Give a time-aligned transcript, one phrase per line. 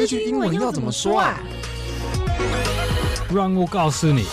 [0.00, 1.38] 这句英文要怎么说啊？
[3.30, 4.24] 让我告诉你。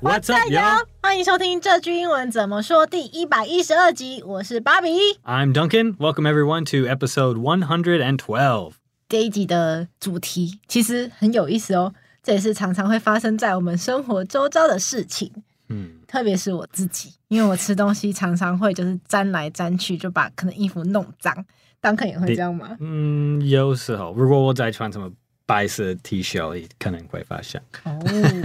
[0.00, 0.84] What's up, yo?
[1.00, 4.20] 欢迎收听这句英文怎么说第一百一十二集。
[4.26, 4.88] 我是芭比
[5.22, 5.96] ，I'm Duncan.
[5.98, 8.72] Welcome everyone to episode one hundred and twelve.
[9.08, 11.94] 这一集的主题其实很有意思哦，
[12.24, 15.30] 这也是常常会发生在我们生活周遭的事情。
[15.68, 21.46] 嗯，特别是我自己，因为我吃东西常常会就是沾来沾去，就把可能衣服弄脏。
[21.82, 22.76] Duncan 也会这样吗？
[22.80, 25.10] 嗯，有时候如果我在穿什么
[25.46, 27.60] 白色 T 恤，可能会发生。
[27.84, 27.98] 哦。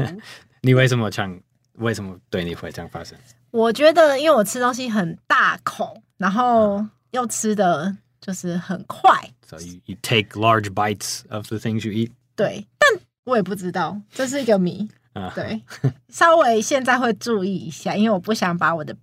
[0.61, 1.39] 你为什么这样？
[1.73, 3.17] 为什么对你会这样发生？
[3.51, 9.11] 我觉得，因为我吃东西很大口，然后又吃的就是很快。
[9.45, 12.11] So you, you take large bites of the things you eat.
[12.35, 14.87] 对，但我也不知道，这是一个谜。
[15.33, 15.61] 对，
[16.09, 18.95] 稍微现在会注意一下，因为我不想把我的。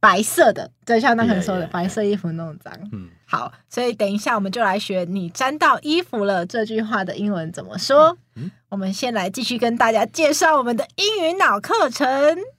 [0.00, 1.72] 白色的，就像那个人说的，yeah, yeah, yeah.
[1.72, 2.72] 白色衣服弄脏。
[2.92, 8.16] 嗯，好，所以等一下我们就来学“你沾到衣服了”这句话的英文怎么说。
[8.34, 12.06] 嗯，我们先来继续跟大家介绍我们的英语脑课程。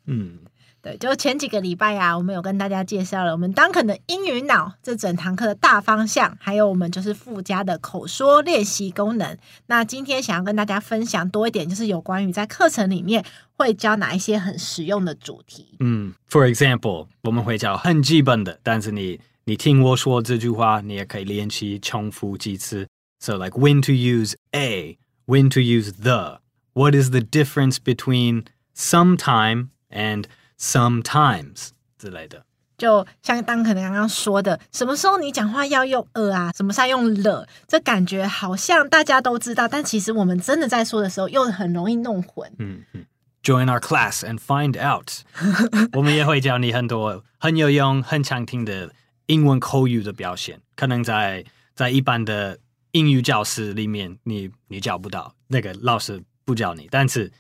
[0.06, 0.40] 嗯。
[0.88, 9.38] 对，就前几个礼拜呀、啊，我们有跟大家介绍了我们 Duncan 的英语脑这整堂课的大方向，还有我们就是附加的口说练习功能。
[9.66, 13.26] 那今天想要跟大家分享多一点，就是有关于在课程里面
[13.58, 15.76] 会教哪一些很实用的主题。
[15.82, 22.88] 嗯，For example，我们会教很基本的，但是你你听我说这句话，你也可以练习重复几次。
[23.20, 26.40] So like when to use a, when to use the,
[26.72, 30.24] what is the difference between sometime and
[30.60, 31.70] Sometimes
[32.00, 32.44] 之类的，
[32.78, 42.52] 就像当可能刚刚说的，什么时候你讲话要用呃啊，什么时候用了，这感觉好像大家都知道，但其实我们真的在说的时候，又很容易弄混。
[42.58, 43.06] 嗯嗯
[43.44, 45.24] ，Join our class and find out。
[45.94, 48.92] 我们也会教你很多很有用、很常听的
[49.28, 52.58] 英文口语的表现，可能在在一般的
[52.94, 57.32] 英语教室里面你，你你教不到，那个老师不教你，但是。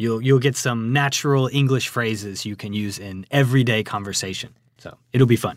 [0.00, 4.48] You'll you'll get some natural English phrases you can use in everyday conversation.
[4.78, 5.56] So it'll be fun.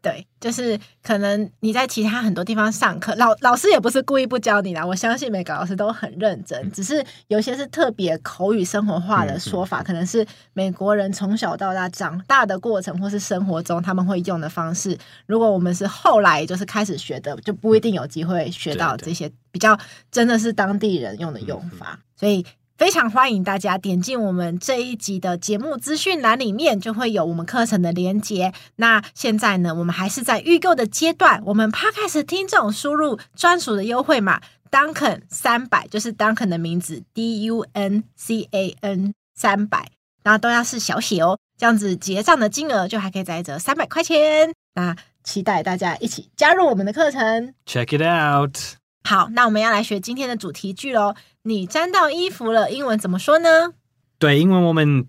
[0.00, 4.84] 对，就是可能你在其他很多地方上课，老老师也不是故意不教你的。
[4.84, 14.96] 我相信每个老师都很认真，嗯、只是有些是特别口语生活化的说法，嗯嗯、可能是美国人从小到大长大的过程，或是生活中他们会用的方式。
[15.26, 19.78] 如果我们是后来就是开始学的，就不一定有机会学到这些比较
[20.10, 22.42] 真的是当地人用的用法，嗯嗯、所以。
[22.76, 28.52] 非常欢迎大家点进我们这一集的节目资讯栏里面，就会有我们课程的连接。
[28.76, 31.40] 那现在呢，我们还是在预购的阶段。
[31.46, 34.40] 我们 Podcast 听众输入专属的优惠码
[34.70, 39.90] Duncan 三百，就是 Duncan 的名字 D U N C A N 三百，
[40.24, 44.52] 然后都要是小写哦，这样子结账的金额就还可以再折三百块钱。
[44.74, 48.81] 那期待大家一起加入我们的课程，Check it out。
[49.04, 51.14] 好，那我们要来学今天的主题句喽。
[51.42, 53.74] 你沾到衣服了，英文怎么说呢？
[54.18, 55.08] 对，因为我们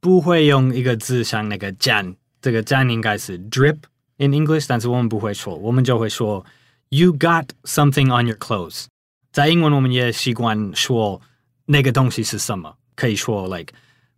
[0.00, 3.78] 不会用一个字像那个沾，这个沾应该是 drip
[4.18, 6.46] in English，但是我们不会说，我们就会说
[6.90, 8.84] You got something on your clothes。
[9.32, 11.20] 在英文我们也习惯说
[11.66, 13.74] 那个东西是什么，可以说 like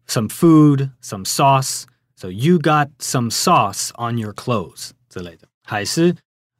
[0.06, 1.84] some food, some sauce。
[2.16, 5.49] So you got some sauce on your clothes 之类的。
[5.65, 6.15] 还是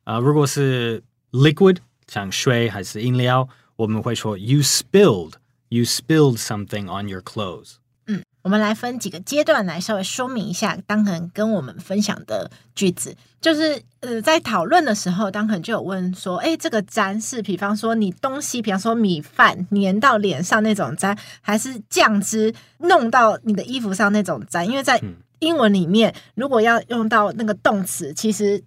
[0.05, 1.77] 啊、如果是 liquid。
[2.07, 5.33] 像水还是饮料，我们会说 you spilled,
[5.69, 7.75] you spilled something on your clothes。
[8.07, 24.65] 嗯，我们来分几个阶段来稍微说明一下，当肯跟我们分享的句子，就是呃，在讨论的时候，当肯就有问说，哎，这个沾是，比方说你东西，比方说米饭粘到脸上那种沾，还是酱汁弄到你的衣服上那种沾？
[24.65, 25.03] 因为在
[25.41, 28.63] 英文里面，如果要用到那个动词，其实。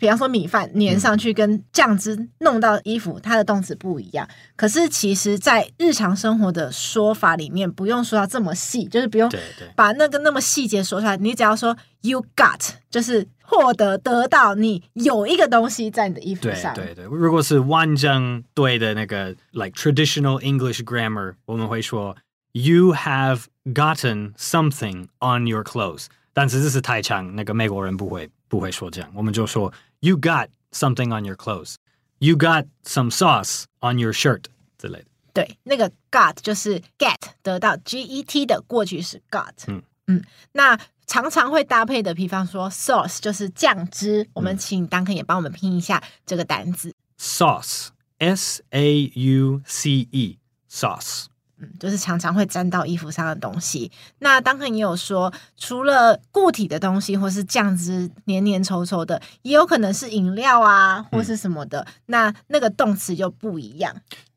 [0.00, 4.26] 比方说米饭粘上去跟酱汁弄到衣服，它的动词不一样。
[4.56, 9.30] 可是其实，在日常生活的说法里面，不用说到这么细，就是不用
[9.76, 11.16] 把那个那么细节说出来。
[11.18, 16.74] 你只要说 you got，就是获得得到，你有一个东西在你的衣服上。
[16.74, 22.16] 对对对，如果是完整对的那个 like traditional English grammar，我们会说
[22.52, 26.06] you have gotten something on your clothes。
[26.34, 28.28] 但是这是太长，那个美国人不会。
[28.46, 31.74] 不会说这样，我们就说 You got something on your clothes.
[32.18, 34.44] You got some sauce on your shirt
[34.78, 35.06] 之类的。
[35.32, 39.50] 对，那个 got 就是 get 得到 G E T 的过去式 got。
[39.66, 40.22] 嗯嗯，
[40.52, 40.78] 那
[41.08, 44.22] 常常会搭配的，比方说 sauce 就是酱汁。
[44.22, 47.88] 嗯、我们请 Duncan 也帮我们拼一下这个单字 sauce
[48.18, 50.38] S A U C E
[50.70, 51.24] sauce。
[51.58, 53.90] 嗯，就是常常会沾到衣服上的东西。
[54.18, 61.80] 那当然也有说，除了固体的东西或是酱汁黏黏稠稠的，也有可能是饮料啊或是什么的。
[61.80, 63.94] 嗯、那那个动词就不一样。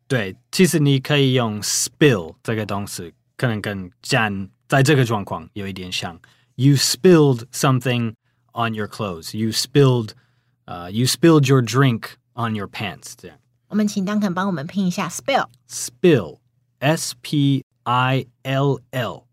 [0.07, 6.19] 对，其实你可以用 spill 这个动词，可能跟沾在这个状况有一点像。
[6.59, 8.15] You spilled something
[8.53, 9.37] on your clothes.
[9.37, 10.13] You spilled,
[10.65, 13.13] uh, you spilled your drink on your pants.
[13.15, 13.37] 这样。
[13.67, 15.49] 我们请 Duncan 帮我们拼一下 spill。
[15.69, 16.39] Spill。
[16.79, 19.23] S P I L L，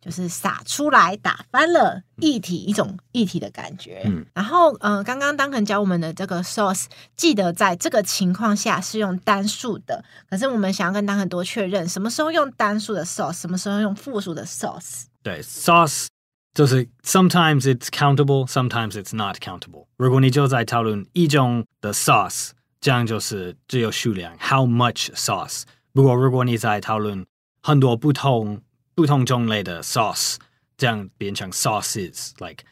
[0.00, 4.02] 就是洒出来、打翻了液体，一种液体的感觉。
[4.06, 6.86] 嗯，然后呃，刚刚 Duncan 教我们的这个 sauce，
[7.16, 10.04] 记得在这个情况下是用单数的。
[10.30, 15.04] 可是我们想要跟 Duncan 多确认，什么时候用单数的 sauce，什么时候用复数的 sauce？
[15.22, 16.06] 对，sauce
[16.54, 19.86] 就是 sometimes it's countable，sometimes it's not countable。
[19.96, 22.50] 如果你就在讨论一种的 sauce，
[22.80, 25.64] 这样就是只有数量，how much sauce。
[25.98, 27.26] 不过，如果你在讨论
[27.60, 28.62] 很多不同
[28.94, 30.36] 不同种类的 sauce，
[30.76, 32.62] 这样变成 sauces，like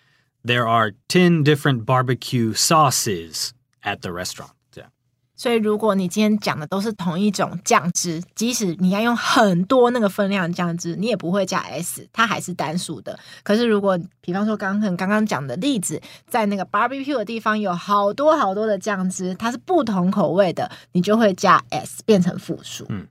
[0.45, 3.49] there are ten different barbecue sauces
[3.83, 4.51] at the restaurant。
[4.71, 4.91] 这样，
[5.35, 13.19] 所以如果你今天讲的都是同一种酱汁，即使你要用很多那个分量的酱汁，你也不会加 s，它还是单数的。
[13.43, 22.87] 可是如果比方说刚刚刚刚讲的例子，在那个 barbecue 的地方有好多好多的酱汁，它是不同口味的，你就会加 s 变成复数。
[22.89, 23.09] 嗯。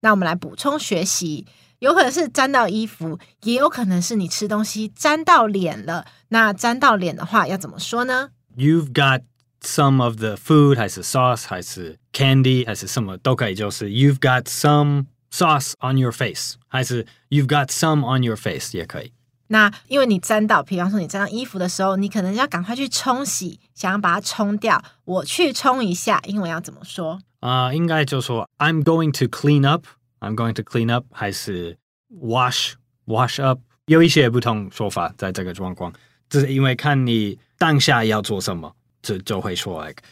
[0.00, 1.46] 那我们来补充学习，
[1.80, 6.06] 有可能是沾到衣服，也有可能是你吃东西沾到脸了。
[6.28, 9.22] 那沾到脸的话要怎么说呢？You've got
[9.62, 13.54] some of the food，还是 sauce，还是 candy，还是什么都可以。
[13.54, 19.12] 就是 You've got some sauce on your face，还是 You've got some on your face 也可以。
[19.48, 24.82] 那因为你沾到，比方说你沾到衣服的时候，你可能要赶快去冲洗，想要把它冲掉。
[25.04, 27.18] 我去冲一下，英文要怎么说？
[27.40, 29.86] 啊应该就说 I'm going to clean up.
[30.20, 31.78] I'm going to clean up，还是
[32.10, 32.72] wash
[33.06, 33.60] wash up？
[33.86, 35.92] 有一些不同说法在这个状况，
[36.28, 40.02] 这是因为看你当下要做什么，就就会说 like，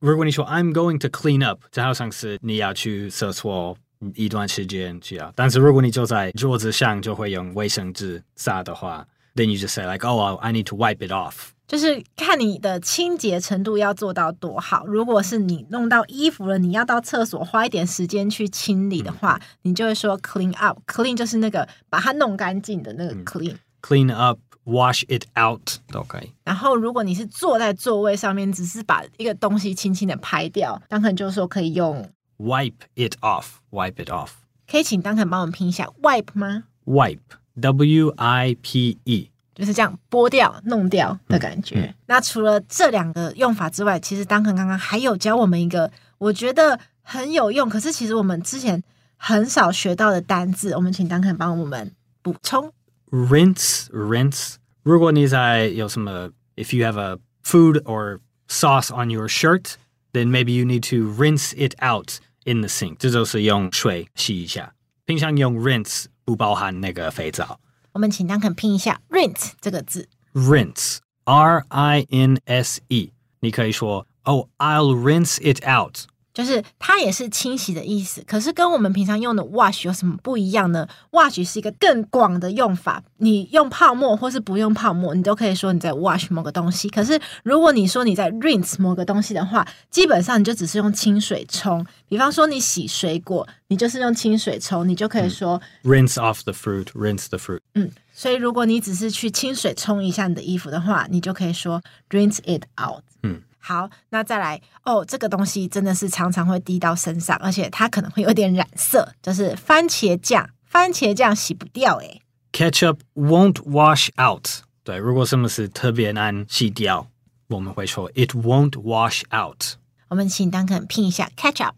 [0.00, 3.78] 如果你说 I'm going to clean up，这好像是你要去厕所
[4.14, 5.32] 一段时间去啊。
[5.34, 11.50] 但是如果你坐在桌子上，就会用卫生纸擦的话，then you just say like oh I need to wipe it off。
[11.66, 14.84] 就是看你的清洁程度要做到多好。
[14.86, 20.78] 如果是你弄到衣服了，你要到厕所花一点时间去清理的话，嗯、你就会说 clean up。
[20.86, 23.56] clean 就是那个把它弄干净的那个 clean。
[23.80, 26.30] clean up，wash it out 都可以。
[26.44, 32.06] 然后如果你是坐在座位上面，只是把一个东西轻轻的拍掉，那可能就是说可以用
[32.41, 34.29] wipe it off，wipe it off。
[34.69, 36.63] 可以请当肯帮我们拼一下 wipe 吗？
[36.85, 39.31] wipe，w i p e。
[39.55, 41.79] 就是这样剥掉、弄掉的感觉。
[41.79, 48.83] 嗯嗯、那除了这两个用法之外，其实 Duncan 刚刚还有教我们一个，我觉得很有用，可是其实我们之前
[49.15, 50.73] 很少学到的单字。
[50.75, 51.91] 我们请 Duncan 帮我们
[52.21, 52.71] 补充。
[53.09, 54.57] Rinse, rinse。
[54.83, 59.73] 如果你在有什么，if you have a food or sauce on your shirt,
[60.13, 62.97] then maybe you need to rinse it out in the sink。
[62.97, 64.73] 这就是用水洗一下。
[65.05, 67.59] 平常用 rinse 不包含那个肥皂。
[67.93, 70.07] 我们请 Duncan 拼一下 rinse 这个字。
[70.33, 73.11] rinse，R I N S E。
[73.39, 76.07] 你可以说，Oh, I'll rinse it out。
[76.32, 86.88] 就是它也是清洗的意思，可是跟我们平常用的 wash 有什么不一样呢？wash 是一个更广的用法，你用泡沫或是不用泡沫，你都可以说你在 wash 某个东西。
[86.88, 91.84] 可是如果你说你在 rinse 某个东西的话，基本上你就只是用清水冲。
[92.08, 97.60] 比方说你洗水果，你就是用清水冲，你就可以说、嗯、rinse off the fruit，rinse the fruit。
[97.74, 103.02] 嗯，所以如果你只是去清水冲一下你的衣服的话，你就可以说 rinse it out。
[103.22, 103.42] 嗯。
[103.64, 110.50] 好，那再来哦，这个东西真的是常常会滴到身上，而且它可能会有点染色，就是番茄酱。
[110.66, 112.22] 番茄酱洗不掉诶。
[112.50, 114.62] Ketchup won't wash out。
[114.82, 117.06] 对，如果什么是特别难洗掉，
[117.48, 119.76] 我们会说 it won't wash out。
[120.08, 121.74] 我们请 Duncan 拼一下 ketchup。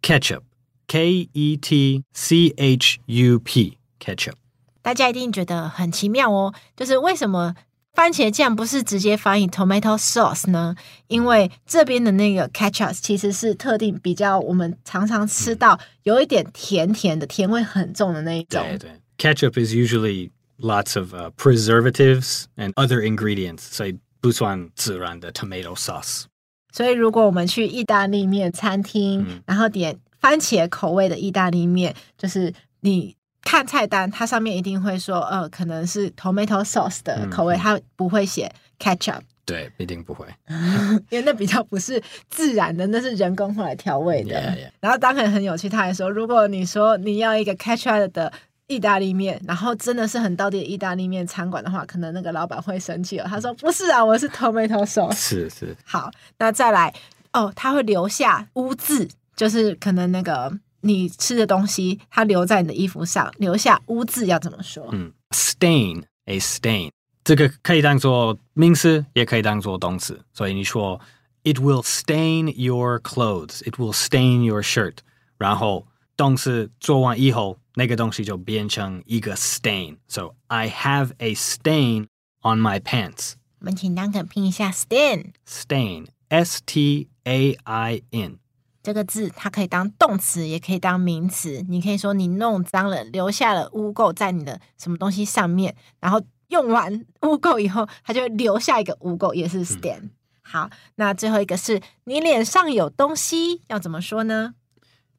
[0.00, 4.34] Ketchup，K E T C H U P，ketchup。
[4.80, 7.54] 大家一定觉得很奇妙哦，就是为什么？
[7.94, 10.76] 番茄酱不是直接翻译 tomato sauce 呢？
[11.08, 18.62] 因为这边的那个 ketchup 其实是特定比较我们常常吃到有一点甜甜的甜味很重的那一种。
[18.68, 20.30] 对对，ketchup is usually
[20.60, 26.24] lots of、uh, preservatives and other ingredients，所以不算自然的 tomato sauce。
[26.72, 33.16] 所以如果我们去意大利面餐厅，嗯、然后点番茄口味的意大利面，就是你。
[33.48, 39.20] 看菜单，它上面一定会说，呃，可能是 tomato sauce 的口味，嗯、它不会写 ketchup。
[39.46, 40.26] 对，一定不会，
[41.08, 44.38] 因为那比较不是自然的，那是人工后来调味的。
[44.38, 44.70] Yeah, yeah.
[44.80, 48.30] 然后当然很有趣，他还说，如果你说你要一个 Catch Up 的
[48.66, 53.24] 意大利面，然后真的是很道地的意大利面餐馆的话，可能那个老板会生气了。
[53.24, 55.16] 他说不是啊，我是 Tomato sauce。
[55.16, 55.74] 是是。
[55.86, 56.92] 好，那再来
[57.32, 64.88] 哦，他会留下污渍，就是可能那个你吃的东西，它留在你的衣服上，留下污渍要怎么说？
[64.92, 66.90] 嗯，stain，a stain。
[67.24, 70.24] 这个可以当做名词，也可以当做动词。
[70.32, 71.00] 所以你说
[71.42, 73.62] ，It will stain your clothes.
[73.68, 74.98] It will stain your shirt.
[75.36, 79.98] 然后动词做完以后，那个东西就变成一个 stain.
[80.08, 82.06] So I have a stain
[82.40, 83.34] on my pants.
[83.60, 85.32] 我们请 Duncan 拼一下 stain。
[85.46, 88.38] stain，s t a i n。
[88.88, 91.62] 这个字它可以当动词，也可以当名词。
[91.68, 96.22] 你可以说你弄脏了，留下了污垢在你的什么东西上面，然后。
[96.48, 99.98] 用完污垢以后，它就会留下一个污垢，也是 stain。
[99.98, 104.54] 嗯、好，那最后一个是你脸上有东西，要怎么说呢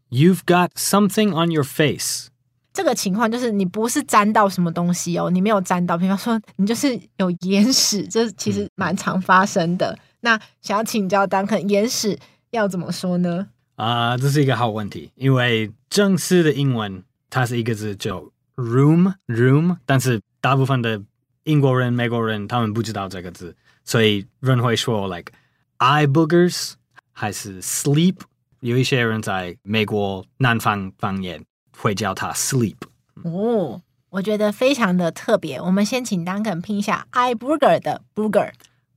[0.09, 2.29] ？You've got something on your face。
[2.73, 9.91] 这个情况就是你不是沾到什么东西哦，你没有沾到，比方说你就是有眼屎，这其实蛮常发生的。
[9.91, 12.17] 嗯、那想要请教 Duncan，眼屎
[12.49, 13.49] 要怎么说呢？
[13.79, 21.01] 啊、uh，这是一个好问题，因为正式的英文它是一个字叫 room room，但是大部分的
[21.45, 23.55] 英国人、美国人，他们不知道这个字，
[23.85, 25.31] 所以人会说 like
[25.77, 26.73] eye boogers
[27.13, 28.17] 还是 sleep。
[28.59, 31.45] 有一些人在美国南方方言
[31.77, 32.75] 会叫它 sleep。
[33.23, 35.57] 哦，我觉得非常的特别。
[35.61, 38.51] 我们先请 Duncan 拼一下 eye booger 的 booger。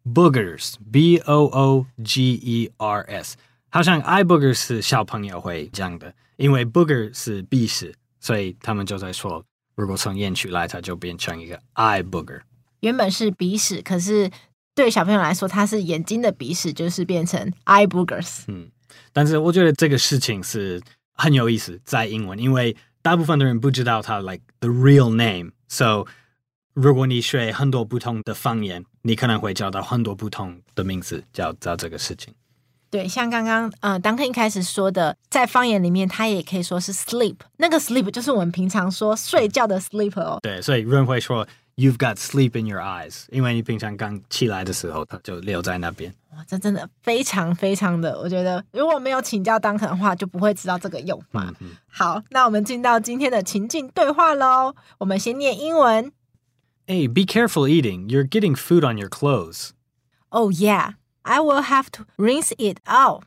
[0.05, 3.37] boogers，b o o g e r s，
[3.73, 9.45] 好像 eye boogers 是小朋友会讲的，因为 booger 是鼻屎，所以他们就在说。
[9.75, 12.43] 如果从眼区来，它就变成一个 eye booger。
[12.81, 14.31] 原本是鼻屎，可是
[14.75, 18.43] 对小朋友来说，它是眼睛的鼻屎，就是变成 eye boogers。
[18.49, 18.71] 嗯，
[19.15, 20.79] 但是我觉得这个事情是
[21.15, 25.53] 很有意思，在英文，因为大部分的人不知道它 like the real name。
[25.69, 26.05] So
[26.75, 32.35] 如果你学很多不同的方言，你可能会找到很多不同的名字叫叫这个事情。
[32.93, 37.37] 对，像刚刚呃，Duncan 一开始说的，在方言里面，它也可以说是 sleep。
[37.57, 40.39] 那个 sleep 就是我们平常说睡觉的 sleep 哦。
[40.43, 46.15] 对，所以润会说 you've got sleep in your eyes，因为你平常刚起来的时候，它就留在那边。
[46.33, 51.51] 哇，这真的非常非常的，我觉得如果没有请教 Duncan 的话，就不会知道这个用法。
[51.89, 54.75] 好，那我们进到今天的情境对话喽。
[54.99, 56.13] 我们先念英文。
[56.87, 58.11] Hey, be careful eating.
[58.11, 59.71] You're getting food on your clothes.
[60.29, 60.97] Oh yeah.
[61.23, 63.25] I will have to rinse it out.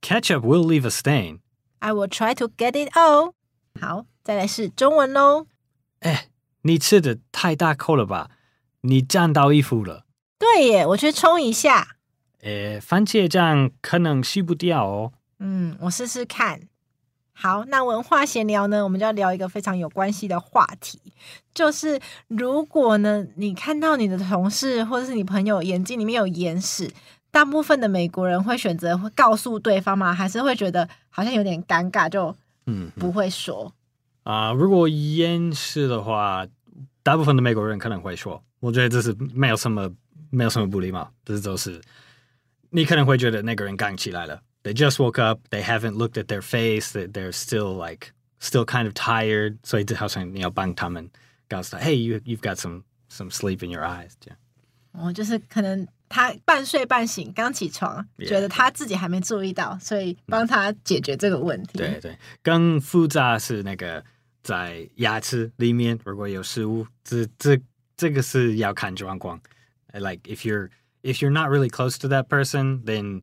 [0.00, 1.40] Ketchup will leave a stain.
[1.80, 3.34] I will try to get it out.
[3.80, 5.46] 好，再来是中文喽。
[6.00, 6.26] 哎，
[6.62, 8.30] 你吃的太大口了吧？
[8.82, 10.04] 你沾到衣服了。
[10.38, 11.96] 对耶，我去冲一下。
[12.42, 15.12] 哎，番茄酱可能洗不掉哦。
[15.38, 16.60] 嗯，我试试看。
[17.32, 21.00] 好，那文化闲聊呢，我们就要聊一个非常有关系的话题，
[21.54, 26.92] 就是如果呢，你看到你的同事或者是你朋友眼睛里面有眼屎。
[27.30, 30.14] 大部分的美国人会选择会告诉对方吗？
[30.14, 32.34] 还是会觉得好像有点尴尬，就
[32.66, 33.72] 嗯不会说
[34.22, 34.54] 啊、嗯呃？
[34.54, 36.46] 如果掩饰的话，
[37.02, 38.42] 大部分的美国人可能会说。
[38.60, 39.88] 我觉得这是没有什么
[40.30, 41.80] 没有什么不礼貌，这就是
[42.70, 48.08] 你可能会觉得那个人刚起来了，They just woke up, they haven't looked at their face, they're still like
[48.40, 51.08] still kind of tired，所以就好像你要帮他们
[51.48, 54.38] 告诉他，Hey, you you've got some some sleep in your eyes，这样。
[54.92, 55.86] 哦，就是可能。
[56.08, 61.78] 他半睡半醒，刚起床觉得他自己还没注意到，所以帮他解决这个问题。
[61.78, 64.04] 对对，更复杂是那个
[64.42, 67.60] 在牙齿里面如果有食物，这这
[67.96, 69.40] 这个是要看状况。
[69.92, 70.70] Like if you're
[71.02, 73.22] if you're not really close to that person, then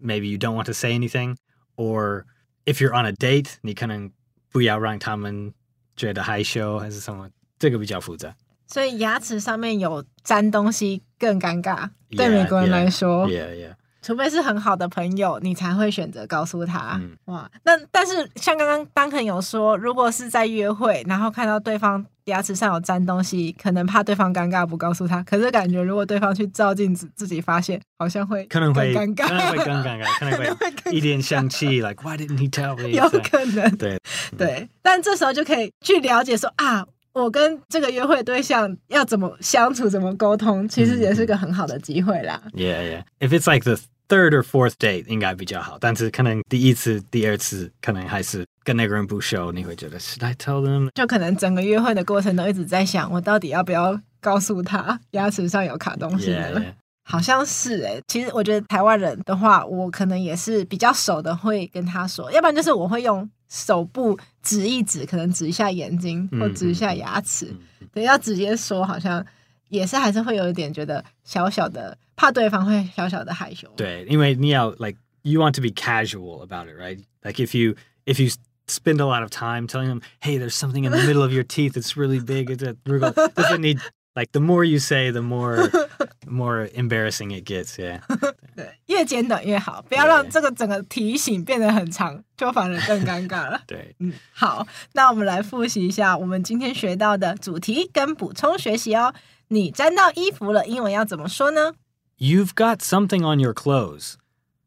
[0.00, 1.36] maybe you don't want to say anything.
[1.76, 2.24] Or
[2.64, 4.10] if you're on a date，你可能
[4.50, 5.52] 不要让他们
[5.96, 7.28] 觉得害羞还是什么，
[7.58, 8.34] 这个比较复杂。
[8.66, 13.74] 所以牙齿上面有粘东西更尴尬，yeah, 对美国人来说 yeah, yeah, yeah.
[14.02, 17.00] 除非是很好的朋友，你才会选择告诉他。
[17.00, 25.22] 嗯、哇，那但是像刚刚 Duncan 有说，如果是在约会，然后看到对方牙齿上有沾东西，可能怕对方尴尬不告诉他。
[25.22, 32.90] 可是感觉如果对方去照镜子，自己发现，好像会可能会尴尬，可能会更尴尬， 可能会一脸生气，like Why didn't he tell me？
[32.90, 33.98] 有可能，对
[34.36, 36.84] 对，但这时候就可以去了解说啊。
[37.14, 42.42] 我跟这个约会对象要怎么相处，怎么沟通，其实也是个很好的机会啦。
[42.52, 43.04] Yeah, yeah.
[43.20, 43.78] If it's like the
[44.08, 45.78] third or fourth date，应该比较好。
[45.80, 50.90] 但是可能第一次、第二次，可能还是跟那个人不熟，你会觉得 Should I tell them？
[50.92, 56.72] 就可能整个约会的过程都一直在想，我到底要不要告诉他牙齿上有卡东西呢？Yeah, yeah.
[57.06, 67.54] 好像是哎、欸，其实我觉得台湾人的话，我可能也是比较熟的，会跟他说，要不然就是我会用手部指一指，可能指一下眼睛或指一下牙齿。
[67.92, 69.24] 对，要直接说，好像
[69.68, 73.70] 也是还是会有一点觉得小小的怕对方会小小的害羞。
[73.76, 76.98] 对，因为你要 like you want to be casual about it, right?
[77.22, 78.30] Like if you if you
[78.66, 81.44] spend a lot of time telling them, hey, there's something in the middle of your
[81.44, 82.50] teeth, it's really big.
[82.50, 83.78] It's a 如果就是你
[84.15, 85.69] like the more you say, the more
[86.27, 87.77] more embarrassing it gets.
[87.77, 88.01] Yeah.
[88.55, 93.61] 对，越简短越好，不要让这个整个提醒变得很长，就反而更尴尬了。
[93.65, 99.13] 对，嗯，好，那我们来复习一下我们今天学到的主题跟补充学习哦。
[99.49, 101.73] 你沾到衣服了，英文要怎么说呢？
[102.17, 104.15] You've got something on your clothes，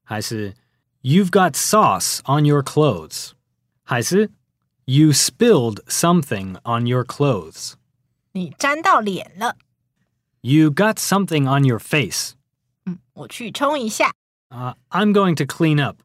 [0.03, 0.55] 还是
[1.03, 3.33] You've got sauce on your clothes，
[3.85, 4.31] 还是
[4.85, 7.75] You spilled something on your clothes。
[8.38, 9.58] 你沾到脸了。
[10.42, 12.34] You got something on your face。
[12.86, 14.14] 嗯，我去冲一下。
[14.50, 15.98] Uh, I'm going to clean up。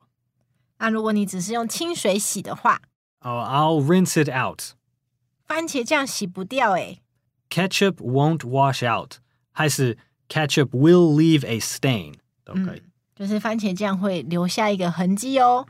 [0.78, 2.80] 那如果你只是用清水洗的话
[3.20, 4.74] ，Oh, I'll rinse it out。
[5.46, 7.02] 番茄酱洗不掉诶。
[7.50, 9.16] Ketchup won't wash out，
[9.52, 9.98] 还是
[10.28, 12.80] Ketchup will leave a stain 都可以。
[12.80, 15.66] 嗯，就是番茄酱会留下一个痕迹哦。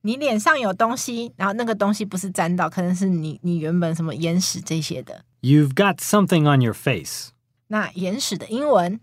[0.00, 5.22] 你脸上有东西，然后那个东西不是沾到，可能是你你原本什么眼屎这些的。
[5.45, 7.29] You've got something on your face。
[7.67, 8.99] 那眼屎的英文，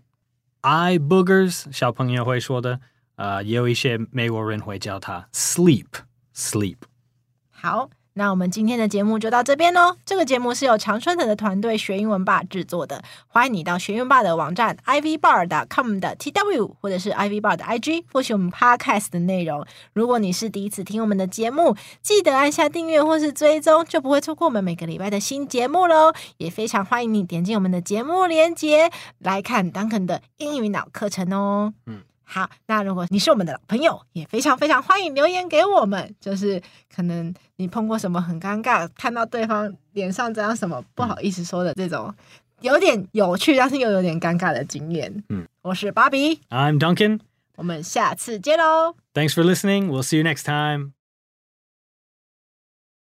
[0.61, 2.79] eye boogers，小朋友会说的，
[3.15, 5.87] 呃，也有一些美国人会叫它 sleep
[6.35, 6.77] sleep。
[7.49, 7.89] 好。
[8.16, 9.96] 那我们今天的节目就到这边喽。
[10.06, 13.02] 这个节目是由常春藤的团队学英文吧制作的。
[13.26, 19.66] 欢迎你到学英文吧的网站 ivbar.com 的 tw 或者是 ivbar 的 IG，复习我们 podcast 的内容。
[19.92, 26.12] 如果你是第一次听我们的节目，记得按下订阅或是追踪，就不会错过我们每个礼拜的新节目喽。
[26.36, 31.74] 也非常欢迎你点进我们的节目链接来看 Duncan 的英语脑课程哦。
[31.86, 32.02] 嗯。
[32.24, 36.14] 好，那如果你是我们的老朋友，也非常非常欢迎留言给我们。
[36.20, 36.60] 就是
[36.94, 42.12] 可能你碰过什么很尴尬，看到对方脸上这样什么不好意思说的这种，
[42.60, 45.22] 有点有趣但是又有点尴尬的经验。
[45.28, 47.20] 嗯，我是芭比，I'm Duncan，
[47.56, 48.96] 我们下次见喽。
[49.12, 49.88] Thanks for listening.
[49.88, 51.03] We'll see you next time.